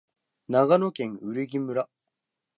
[0.47, 1.87] 長野県売木村